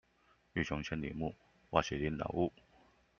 [0.53, 1.35] 欲窮千里目，
[1.69, 2.51] 哇洗林老木